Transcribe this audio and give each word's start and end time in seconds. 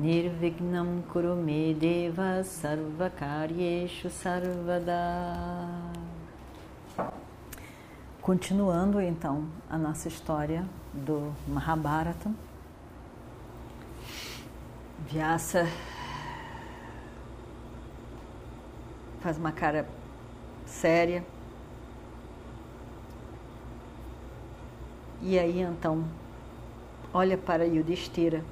Nirvignam 0.00 1.02
Kurume 1.12 1.74
Deva 1.74 2.42
Sarvakaryeshu 2.42 4.08
Sarvada. 4.08 4.96
Continuando 8.22 8.98
então 8.98 9.44
a 9.68 9.76
nossa 9.76 10.08
história 10.08 10.64
do 10.94 11.34
Mahabharata, 11.46 12.32
Vyasa 15.06 15.68
faz 19.20 19.36
uma 19.36 19.52
cara 19.52 19.86
séria. 20.64 21.22
E 25.20 25.38
aí 25.38 25.60
então 25.60 26.06
olha 27.12 27.36
para 27.36 27.66
Yudhishthira 27.66 28.42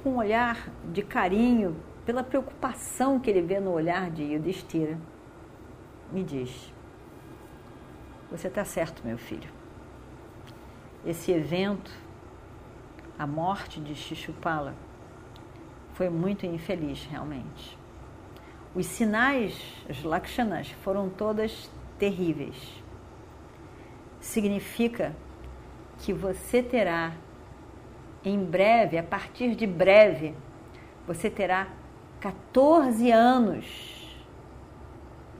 com 0.00 0.10
um 0.10 0.16
olhar 0.16 0.70
de 0.92 1.02
carinho 1.02 1.76
pela 2.04 2.22
preocupação 2.22 3.20
que 3.20 3.28
ele 3.30 3.42
vê 3.42 3.60
no 3.60 3.72
olhar 3.72 4.10
de 4.10 4.22
Yudhishthira 4.22 4.98
me 6.10 6.22
diz 6.22 6.72
você 8.30 8.48
está 8.48 8.64
certo, 8.64 9.02
meu 9.06 9.16
filho. 9.16 9.50
Esse 11.04 11.32
evento, 11.32 11.90
a 13.18 13.26
morte 13.26 13.80
de 13.80 13.94
Shishupala, 13.94 14.74
foi 15.94 16.10
muito 16.10 16.44
infeliz, 16.44 17.04
realmente. 17.06 17.78
Os 18.74 18.84
sinais, 18.84 19.58
as 19.88 20.02
lakshanas, 20.02 20.68
foram 20.82 21.08
todas 21.08 21.70
terríveis. 21.98 22.82
Significa 24.20 25.16
que 25.98 26.12
você 26.12 26.62
terá, 26.62 27.14
em 28.24 28.44
breve, 28.44 28.98
a 28.98 29.02
partir 29.02 29.54
de 29.54 29.66
breve, 29.66 30.34
você 31.06 31.30
terá 31.30 31.68
14 32.20 33.10
anos 33.10 33.98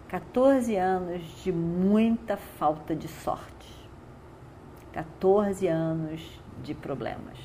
14 0.08 0.74
anos 0.74 1.22
de 1.44 1.52
muita 1.52 2.38
falta 2.38 2.96
de 2.96 3.06
sorte. 3.06 3.68
14 4.92 5.66
anos 5.68 6.42
de 6.62 6.74
problemas. 6.74 7.38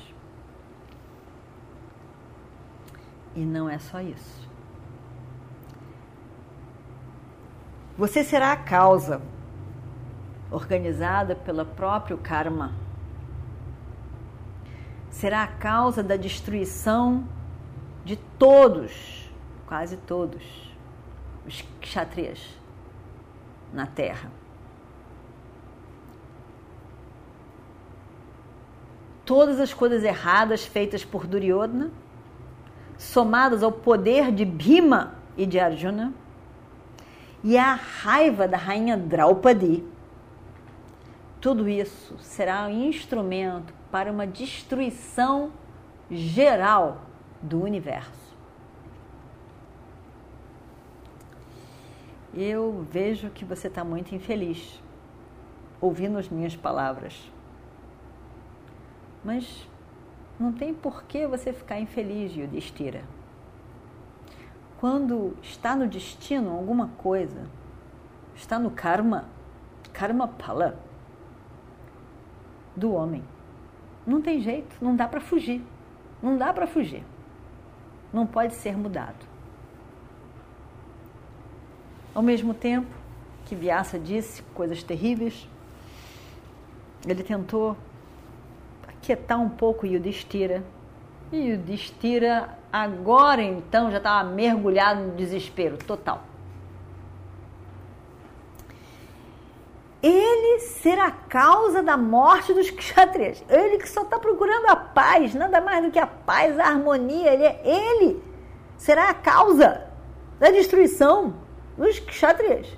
E 3.36 3.44
não 3.44 3.68
é 3.68 3.78
só 3.78 4.00
isso. 4.00 4.48
Você 7.98 8.24
será 8.24 8.52
a 8.52 8.56
causa 8.56 9.20
organizada 10.50 11.36
pelo 11.36 11.66
próprio 11.66 12.16
karma. 12.16 12.72
Será 15.14 15.44
a 15.44 15.46
causa 15.46 16.02
da 16.02 16.16
destruição 16.16 17.24
de 18.04 18.16
todos, 18.36 19.30
quase 19.64 19.96
todos, 19.96 20.42
os 21.46 21.62
kshatriyas 21.80 22.40
na 23.72 23.86
terra. 23.86 24.28
Todas 29.24 29.60
as 29.60 29.72
coisas 29.72 30.02
erradas 30.02 30.66
feitas 30.66 31.04
por 31.04 31.28
Duryodhana, 31.28 31.92
somadas 32.98 33.62
ao 33.62 33.70
poder 33.70 34.32
de 34.32 34.44
Bhima 34.44 35.14
e 35.36 35.46
de 35.46 35.60
Arjuna, 35.60 36.12
e 37.44 37.56
a 37.56 37.74
raiva 37.74 38.48
da 38.48 38.56
rainha 38.56 38.96
Draupadi, 38.96 39.84
tudo 41.40 41.68
isso 41.68 42.18
será 42.18 42.66
um 42.66 42.88
instrumento 42.88 43.72
para 43.94 44.10
uma 44.10 44.26
destruição 44.26 45.52
geral 46.10 47.02
do 47.40 47.62
universo. 47.62 48.34
eu 52.36 52.84
vejo 52.90 53.30
que 53.30 53.44
você 53.44 53.68
está 53.68 53.84
muito 53.84 54.12
infeliz 54.12 54.82
ouvindo 55.80 56.18
as 56.18 56.28
minhas 56.28 56.56
palavras. 56.56 57.30
Mas 59.24 59.68
não 60.40 60.52
tem 60.52 60.74
por 60.74 61.04
que 61.04 61.28
você 61.28 61.52
ficar 61.52 61.78
infeliz, 61.78 62.34
Yudhishthira. 62.34 63.04
Quando 64.80 65.36
está 65.40 65.76
no 65.76 65.86
destino 65.86 66.50
alguma 66.50 66.88
coisa, 66.98 67.46
está 68.34 68.58
no 68.58 68.72
karma, 68.72 69.26
karma 69.92 70.26
pala 70.26 70.76
do 72.74 72.92
homem. 72.92 73.22
Não 74.06 74.20
tem 74.20 74.40
jeito, 74.40 74.76
não 74.80 74.94
dá 74.94 75.08
para 75.08 75.20
fugir. 75.20 75.62
Não 76.22 76.36
dá 76.36 76.52
para 76.52 76.66
fugir. 76.66 77.02
Não 78.12 78.26
pode 78.26 78.54
ser 78.54 78.76
mudado. 78.76 79.26
Ao 82.14 82.22
mesmo 82.22 82.54
tempo 82.54 82.88
que 83.46 83.54
Vyasa 83.54 83.98
disse 83.98 84.42
coisas 84.54 84.82
terríveis, 84.82 85.48
ele 87.06 87.22
tentou 87.22 87.76
aquietar 88.86 89.40
um 89.40 89.48
pouco 89.48 89.86
Yudhishthira. 89.86 90.62
E 91.32 91.50
Yudhishthira 91.50 92.56
agora 92.72 93.42
então 93.42 93.90
já 93.90 93.98
estava 93.98 94.28
mergulhado 94.28 95.00
no 95.00 95.16
desespero 95.16 95.76
total. 95.76 96.22
Ele 100.06 100.60
será 100.60 101.06
a 101.06 101.10
causa 101.10 101.82
da 101.82 101.96
morte 101.96 102.52
dos 102.52 102.70
kshatriyas. 102.70 103.42
Ele 103.48 103.78
que 103.78 103.88
só 103.88 104.02
está 104.02 104.18
procurando 104.18 104.66
a 104.66 104.76
paz, 104.76 105.34
nada 105.34 105.60
mais 105.60 105.84
do 105.84 105.90
que 105.90 105.98
a 105.98 106.06
paz, 106.06 106.58
a 106.58 106.64
harmonia. 106.64 107.32
Ele, 107.32 107.44
é, 107.44 107.60
ele 107.64 108.22
será 108.76 109.08
a 109.08 109.14
causa 109.14 109.86
da 110.38 110.50
destruição 110.50 111.34
os 111.76 111.98
kshatriyas 111.98 112.68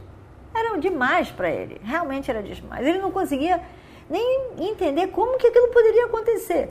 eram 0.54 0.78
demais 0.78 1.30
para 1.30 1.50
ele, 1.50 1.80
realmente 1.84 2.30
era 2.30 2.42
demais. 2.42 2.86
Ele 2.86 2.98
não 2.98 3.10
conseguia 3.10 3.60
nem 4.08 4.52
entender 4.58 5.08
como 5.08 5.36
que 5.36 5.46
aquilo 5.46 5.68
poderia 5.68 6.06
acontecer. 6.06 6.70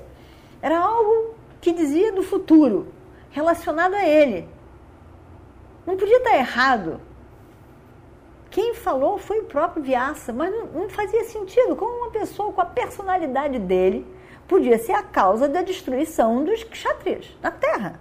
Era 0.62 0.80
algo 0.80 1.36
que 1.62 1.72
dizia 1.72 2.12
do 2.12 2.24
futuro, 2.24 2.88
relacionado 3.30 3.94
a 3.94 4.04
ele. 4.04 4.48
Não 5.86 5.96
podia 5.96 6.18
estar 6.18 6.36
errado. 6.36 7.00
Quem 8.56 8.74
falou 8.74 9.18
foi 9.18 9.40
o 9.40 9.44
próprio 9.44 9.84
Vyasa, 9.84 10.32
mas 10.32 10.50
não, 10.50 10.68
não 10.68 10.90
fazia 10.90 11.26
sentido. 11.26 11.76
Como 11.76 12.04
uma 12.04 12.10
pessoa 12.10 12.54
com 12.54 12.62
a 12.62 12.66
personalidade 12.66 13.60
dele 13.60 14.08
podia 14.48 14.78
ser 14.78 14.94
a 14.94 15.04
causa 15.04 15.50
da 15.50 15.62
destruição 15.62 16.42
dos 16.42 16.64
kshatriyas 16.64 17.38
na 17.42 17.52
Terra? 17.52 18.00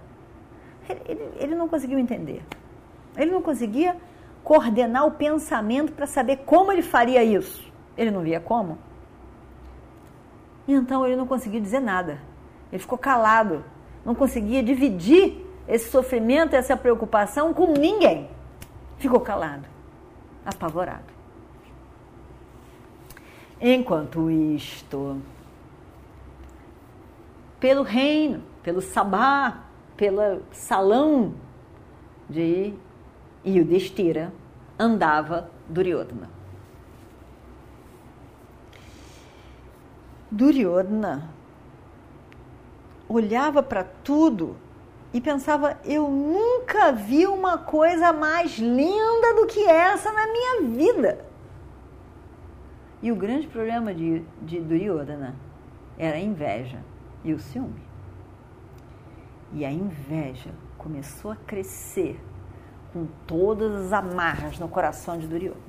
Ele, 0.87 1.01
ele, 1.09 1.29
ele 1.41 1.55
não 1.55 1.67
conseguiu 1.67 1.99
entender. 1.99 2.41
Ele 3.17 3.31
não 3.31 3.41
conseguia 3.41 3.97
coordenar 4.45 5.05
o 5.05 5.11
pensamento 5.11 5.91
para 5.91 6.07
saber 6.07 6.37
como 6.45 6.71
ele 6.71 6.81
faria 6.81 7.21
isso. 7.21 7.69
Ele 7.97 8.09
não 8.09 8.21
via 8.21 8.39
como. 8.39 8.77
Então 10.65 11.05
ele 11.05 11.17
não 11.17 11.27
conseguia 11.27 11.59
dizer 11.59 11.81
nada. 11.81 12.17
Ele 12.71 12.79
ficou 12.79 12.97
calado. 12.97 13.61
Não 14.05 14.15
conseguia 14.15 14.63
dividir 14.63 15.45
esse 15.67 15.91
sofrimento, 15.91 16.55
essa 16.55 16.77
preocupação 16.77 17.53
com 17.53 17.73
ninguém. 17.73 18.29
Ficou 18.97 19.19
calado, 19.19 19.74
apavorado. 20.45 21.13
Enquanto 23.59 24.29
isto, 24.29 25.21
pelo 27.59 27.83
reino, 27.83 28.43
pelo 28.61 28.81
sabá, 28.81 29.63
pelo 29.97 30.43
salão 30.51 31.33
de 32.29 32.73
o 33.45 33.65
Destira 33.65 34.33
andava 34.77 35.49
Duryodhana. 35.69 36.29
Duryodhana 40.29 41.29
olhava 43.07 43.63
para 43.63 43.83
tudo 43.83 44.57
e 45.15 45.21
pensava: 45.21 45.79
eu 45.85 46.09
nunca 46.11 46.91
vi 46.91 47.25
uma 47.25 47.57
coisa 47.57 48.11
mais 48.11 48.57
linda 48.57 49.33
do 49.33 49.47
que 49.47 49.65
essa 49.65 50.11
na 50.11 50.27
minha 50.27 50.61
vida. 50.75 51.25
E 53.01 53.13
o 53.13 53.15
grande 53.15 53.47
problema 53.47 53.93
de, 53.93 54.21
de 54.41 54.59
Duryodhana 54.59 55.33
era 55.97 56.17
a 56.17 56.19
inveja 56.19 56.83
e 57.23 57.31
o 57.31 57.39
ciúme. 57.39 57.81
E 59.53 59.63
a 59.63 59.71
inveja 59.71 60.53
começou 60.77 61.31
a 61.31 61.37
crescer 61.37 62.19
com 62.91 63.07
todas 63.25 63.85
as 63.85 63.93
amarras 63.93 64.59
no 64.59 64.67
coração 64.67 65.17
de 65.17 65.27
Duryodhana. 65.27 65.63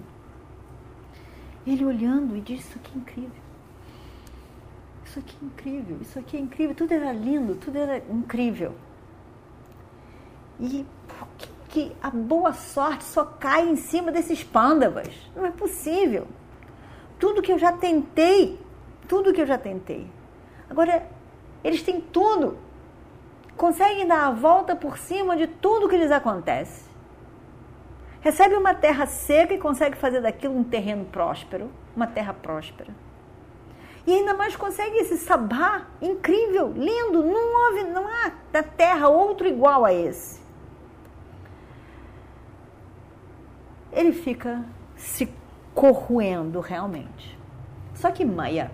Ele 1.64 1.84
olhando 1.84 2.36
e 2.36 2.40
disse: 2.40 2.70
Isso 2.70 2.78
aqui 2.80 2.90
é 2.92 2.98
incrível. 2.98 3.42
Isso 5.04 5.20
aqui 5.20 5.36
é 5.40 5.44
incrível, 5.46 5.98
isso 6.00 6.18
aqui 6.18 6.36
é 6.36 6.40
incrível. 6.40 6.74
Tudo 6.74 6.90
era 6.90 7.12
lindo, 7.12 7.54
tudo 7.54 7.78
era 7.78 7.98
incrível. 8.10 8.74
E 10.60 10.86
por 11.06 11.28
que, 11.38 11.48
que 11.68 11.96
a 12.02 12.10
boa 12.10 12.52
sorte 12.52 13.04
só 13.04 13.24
cai 13.24 13.68
em 13.68 13.76
cima 13.76 14.10
desses 14.10 14.42
pândavas? 14.42 15.08
Não 15.34 15.44
é 15.44 15.50
possível. 15.50 16.26
Tudo 17.18 17.42
que 17.42 17.52
eu 17.52 17.58
já 17.58 17.72
tentei, 17.72 18.60
tudo 19.08 19.32
que 19.32 19.40
eu 19.40 19.46
já 19.46 19.58
tentei. 19.58 20.06
Agora, 20.68 21.06
eles 21.62 21.82
têm 21.82 22.00
tudo 22.00 22.58
conseguem 23.56 24.06
dar 24.06 24.26
a 24.26 24.30
volta 24.30 24.76
por 24.76 24.98
cima 24.98 25.36
de 25.36 25.46
tudo 25.46 25.88
que 25.88 25.96
lhes 25.96 26.10
acontece. 26.10 26.84
Recebe 28.20 28.54
uma 28.54 28.74
terra 28.74 29.06
seca 29.06 29.54
e 29.54 29.58
consegue 29.58 29.96
fazer 29.96 30.20
daquilo 30.20 30.56
um 30.56 30.64
terreno 30.64 31.04
próspero, 31.06 31.70
uma 31.94 32.06
terra 32.06 32.34
próspera. 32.34 32.92
E 34.06 34.12
ainda 34.12 34.34
mais 34.34 34.54
consegue 34.54 34.98
esse 34.98 35.16
sabá 35.18 35.86
incrível, 36.00 36.72
lindo, 36.76 37.24
não, 37.24 37.66
houve, 37.66 37.84
não 37.84 38.06
há 38.06 38.32
na 38.52 38.62
terra 38.62 39.08
outro 39.08 39.48
igual 39.48 39.84
a 39.84 39.92
esse. 39.92 40.40
Ele 43.96 44.12
fica 44.12 44.62
se 44.94 45.26
corroendo 45.74 46.60
realmente. 46.60 47.36
Só 47.94 48.10
que 48.10 48.26
Maia, 48.26 48.70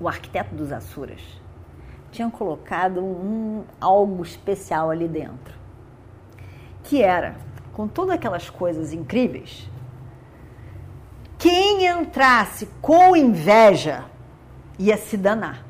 o 0.00 0.08
arquiteto 0.08 0.52
dos 0.52 0.72
Asuras, 0.72 1.20
tinham 2.10 2.28
colocado 2.28 3.00
um, 3.00 3.62
algo 3.80 4.24
especial 4.24 4.90
ali 4.90 5.06
dentro. 5.06 5.54
Que 6.82 7.04
era, 7.04 7.36
com 7.72 7.86
todas 7.86 8.16
aquelas 8.16 8.50
coisas 8.50 8.92
incríveis, 8.92 9.70
quem 11.38 11.86
entrasse 11.86 12.66
com 12.82 13.14
inveja 13.14 14.06
ia 14.76 14.96
se 14.96 15.16
danar. 15.16 15.64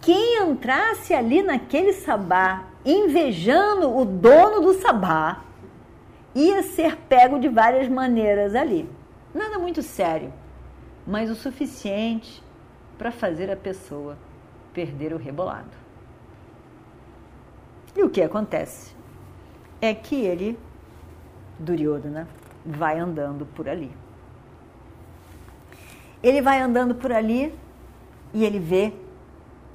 Quem 0.00 0.42
entrasse 0.42 1.12
ali 1.12 1.42
naquele 1.42 1.92
sabá, 1.92 2.64
invejando 2.84 3.94
o 3.94 4.04
dono 4.04 4.60
do 4.60 4.74
sabá, 4.74 5.44
ia 6.34 6.62
ser 6.62 6.96
pego 6.96 7.38
de 7.38 7.48
várias 7.48 7.88
maneiras 7.88 8.54
ali. 8.54 8.88
Nada 9.34 9.58
muito 9.58 9.82
sério, 9.82 10.32
mas 11.06 11.30
o 11.30 11.34
suficiente 11.34 12.42
para 12.96 13.12
fazer 13.12 13.50
a 13.50 13.56
pessoa 13.56 14.16
perder 14.72 15.12
o 15.12 15.18
rebolado. 15.18 15.70
E 17.94 18.02
o 18.02 18.08
que 18.08 18.22
acontece? 18.22 18.94
É 19.80 19.94
que 19.94 20.14
ele, 20.14 20.58
Duryodhana, 21.58 22.28
vai 22.64 22.98
andando 22.98 23.44
por 23.44 23.68
ali. 23.68 23.90
Ele 26.22 26.40
vai 26.40 26.60
andando 26.60 26.94
por 26.94 27.12
ali 27.12 27.54
e 28.32 28.44
ele 28.44 28.58
vê 28.58 28.92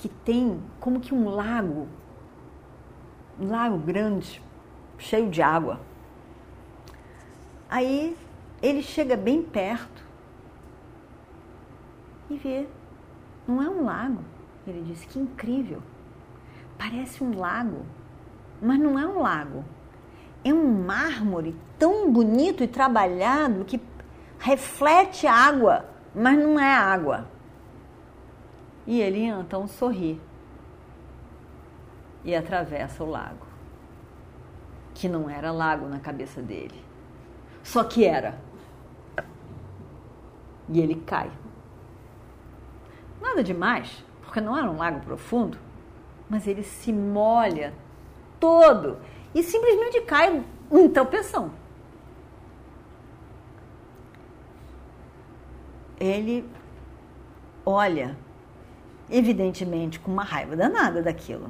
que 0.06 0.10
tem 0.24 0.62
como 0.80 1.00
que 1.00 1.16
um 1.16 1.28
lago, 1.28 1.88
um 3.40 3.50
lago 3.50 3.76
grande, 3.76 4.40
cheio 5.00 5.32
de 5.32 5.42
água. 5.42 5.80
Aí 7.68 8.16
ele 8.62 8.84
chega 8.84 9.18
bem 9.18 9.42
perto 9.42 10.04
e 12.30 12.38
vê 12.38 12.68
não 13.48 13.64
é 13.64 13.68
um 13.68 13.84
lago. 13.84 14.24
Ele 14.68 14.84
disse: 14.84 15.08
Que 15.08 15.18
incrível. 15.18 15.82
Parece 16.78 17.24
um 17.24 17.36
lago, 17.36 17.84
mas 18.62 18.78
não 18.78 19.00
é 19.00 19.08
um 19.08 19.20
lago. 19.20 19.66
É 20.44 20.54
um 20.54 20.84
mármore 20.84 21.56
tão 21.80 22.12
bonito 22.12 22.64
e 22.64 22.68
trabalhado 22.68 23.66
que 23.66 23.82
reflete 24.38 25.26
água, 25.26 25.84
mas 26.14 26.38
não 26.38 26.60
é 26.60 26.72
água. 26.72 27.28
E 28.88 29.02
ele 29.02 29.24
então 29.24 29.68
sorri 29.68 30.22
e 32.24 32.36
atravessa 32.36 33.04
o 33.04 33.10
lago, 33.10 33.46
que 34.94 35.10
não 35.10 35.30
era 35.30 35.52
lago 35.52 35.88
na 35.88 36.00
cabeça 36.00 36.42
dele, 36.42 36.84
só 37.64 37.84
que 37.84 38.06
era. 38.06 38.40
E 40.70 40.80
ele 40.80 40.96
cai. 40.96 41.32
Nada 43.22 43.44
demais, 43.44 44.04
porque 44.22 44.42
não 44.42 44.58
era 44.58 44.70
um 44.70 44.78
lago 44.78 45.00
profundo, 45.02 45.58
mas 46.30 46.48
ele 46.48 46.64
se 46.64 46.92
molha 46.92 47.74
todo 48.40 49.00
e 49.34 49.42
simplesmente 49.44 50.02
cai 50.02 50.44
um 50.72 50.90
tropeção. 50.90 51.52
Ele 56.00 56.48
olha, 57.66 58.18
evidentemente, 59.10 60.00
com 60.00 60.12
uma 60.12 60.24
raiva 60.24 60.56
danada 60.56 61.02
daquilo. 61.02 61.50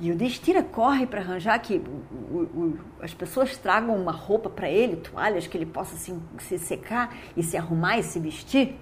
E 0.00 0.10
o 0.10 0.16
Destira 0.16 0.62
corre 0.62 1.06
para 1.06 1.20
arranjar 1.20 1.58
que 1.60 1.76
o, 1.76 2.38
o, 2.38 2.78
as 3.00 3.14
pessoas 3.14 3.56
tragam 3.56 3.94
uma 3.94 4.10
roupa 4.10 4.50
para 4.50 4.68
ele, 4.68 4.96
toalhas 4.96 5.46
que 5.46 5.56
ele 5.56 5.66
possa 5.66 5.96
se, 5.96 6.18
se 6.38 6.58
secar 6.58 7.16
e 7.36 7.42
se 7.42 7.56
arrumar 7.56 7.98
e 7.98 8.02
se 8.02 8.18
vestir. 8.18 8.76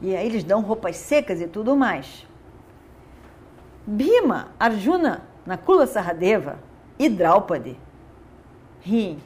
E 0.00 0.14
aí 0.14 0.26
eles 0.26 0.44
dão 0.44 0.60
roupas 0.60 0.96
secas 0.96 1.40
e 1.40 1.48
tudo 1.48 1.74
mais. 1.74 2.26
Bhima, 3.86 4.48
Arjuna, 4.58 5.24
Nakula 5.44 5.86
Saradeva 5.86 6.58
e 6.98 7.08
Draupadi 7.08 7.76
riem. 8.84 9.18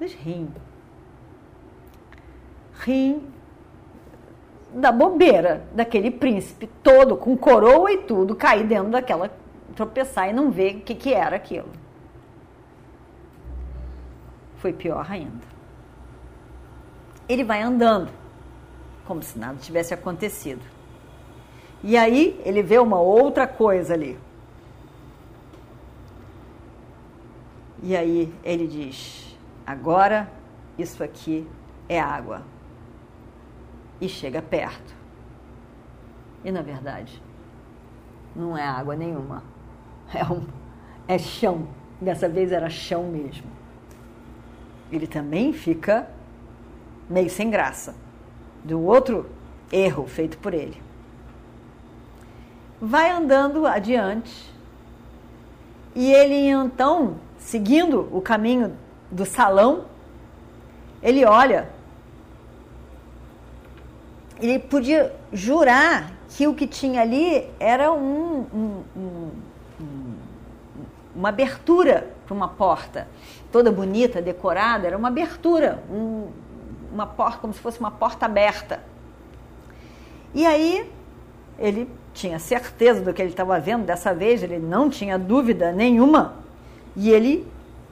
Eles 0.00 0.14
riem. 0.14 0.48
Riem 2.80 3.22
da 4.72 4.92
bobeira 4.92 5.64
daquele 5.74 6.10
príncipe 6.10 6.68
todo 6.82 7.16
com 7.16 7.36
coroa 7.36 7.92
e 7.92 7.98
tudo 7.98 8.34
cair 8.34 8.66
dentro 8.66 8.90
daquela 8.90 9.30
tropeçar 9.74 10.28
e 10.28 10.32
não 10.32 10.50
ver 10.50 10.76
o 10.76 10.80
que, 10.80 10.94
que 10.94 11.12
era 11.12 11.36
aquilo. 11.36 11.68
Foi 14.56 14.72
pior 14.72 15.06
ainda. 15.10 15.50
Ele 17.28 17.44
vai 17.44 17.62
andando 17.62 18.10
como 19.06 19.22
se 19.22 19.38
nada 19.38 19.58
tivesse 19.58 19.92
acontecido. 19.92 20.62
E 21.82 21.96
aí 21.96 22.40
ele 22.44 22.62
vê 22.62 22.78
uma 22.78 23.00
outra 23.00 23.46
coisa 23.46 23.94
ali. 23.94 24.18
E 27.82 27.96
aí 27.96 28.32
ele 28.44 28.66
diz: 28.66 29.36
agora 29.66 30.30
isso 30.78 31.02
aqui 31.02 31.46
é 31.88 31.98
água 31.98 32.42
e 34.00 34.08
chega 34.08 34.40
perto. 34.40 34.94
E 36.44 36.50
na 36.50 36.62
verdade, 36.62 37.22
não 38.34 38.56
é 38.56 38.62
água 38.62 38.96
nenhuma. 38.96 39.42
É, 40.12 40.24
um, 40.24 40.44
é 41.06 41.18
chão. 41.18 41.68
Dessa 42.00 42.28
vez 42.28 42.50
era 42.50 42.68
chão 42.68 43.04
mesmo. 43.04 43.46
Ele 44.90 45.06
também 45.06 45.52
fica 45.52 46.10
meio 47.08 47.30
sem 47.30 47.48
graça 47.48 47.94
do 48.64 48.80
outro 48.80 49.30
erro 49.70 50.06
feito 50.06 50.36
por 50.38 50.52
ele. 50.52 50.82
Vai 52.80 53.10
andando 53.10 53.66
adiante 53.66 54.52
e 55.94 56.12
ele 56.12 56.48
então, 56.48 57.16
seguindo 57.38 58.08
o 58.10 58.20
caminho 58.20 58.76
do 59.10 59.24
salão, 59.24 59.84
ele 61.02 61.24
olha 61.24 61.68
ele 64.40 64.58
podia 64.58 65.14
jurar 65.32 66.12
que 66.28 66.46
o 66.46 66.54
que 66.54 66.66
tinha 66.66 67.02
ali 67.02 67.48
era 67.58 67.92
um, 67.92 68.46
um, 68.52 68.82
um, 68.96 69.30
uma 71.14 71.28
abertura 71.28 72.10
para 72.24 72.34
uma 72.34 72.48
porta, 72.48 73.08
toda 73.50 73.70
bonita, 73.72 74.22
decorada, 74.22 74.86
era 74.86 74.96
uma 74.96 75.08
abertura, 75.08 75.82
uma 76.92 77.06
porta 77.06 77.38
como 77.38 77.52
se 77.52 77.60
fosse 77.60 77.80
uma 77.80 77.90
porta 77.90 78.26
aberta. 78.26 78.80
E 80.32 80.46
aí 80.46 80.90
ele 81.58 81.90
tinha 82.14 82.38
certeza 82.38 83.00
do 83.00 83.12
que 83.12 83.20
ele 83.20 83.30
estava 83.30 83.58
vendo. 83.58 83.84
Dessa 83.84 84.14
vez, 84.14 84.42
ele 84.42 84.58
não 84.58 84.88
tinha 84.88 85.18
dúvida 85.18 85.72
nenhuma, 85.72 86.34
e 86.96 87.10
ele 87.10 87.46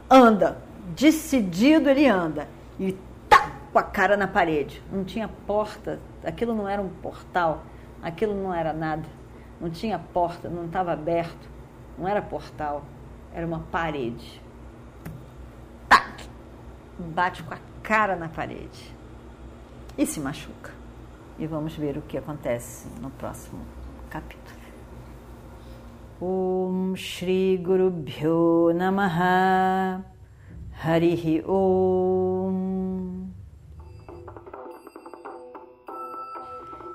anda, 0.08 0.58
decidido 0.96 1.90
ele 1.90 2.06
anda, 2.06 2.48
e 2.78 2.96
com 3.78 3.80
a 3.80 3.82
cara 3.84 4.16
na 4.16 4.26
parede. 4.26 4.82
Não 4.90 5.04
tinha 5.04 5.28
porta 5.28 6.00
aquilo 6.24 6.52
não 6.52 6.68
era 6.68 6.82
um 6.82 6.88
portal, 6.88 7.62
aquilo 8.02 8.34
não 8.34 8.52
era 8.52 8.72
nada, 8.72 9.08
não 9.60 9.70
tinha 9.70 9.98
porta, 9.98 10.48
não 10.48 10.66
estava 10.66 10.92
aberto, 10.92 11.48
não 11.96 12.08
era 12.08 12.20
portal, 12.20 12.82
era 13.32 13.46
uma 13.46 13.60
parede. 13.70 14.42
Tac! 15.88 16.28
Bate 16.98 17.42
com 17.44 17.54
a 17.54 17.58
cara 17.82 18.16
na 18.16 18.28
parede 18.28 18.94
e 19.96 20.04
se 20.04 20.18
machuca. 20.18 20.72
e 21.38 21.46
vamos 21.46 21.76
ver 21.76 21.96
o 21.96 22.02
que 22.02 22.18
acontece 22.18 22.88
no 23.00 23.10
próximo 23.10 23.60
capítulo. 24.10 24.58
Om 26.20 26.96
Shri 26.96 27.56
Guru 27.58 27.92
Bhyo 27.92 28.72
Namaha 28.74 30.04
Harihi 30.82 31.44
Om 31.46 32.77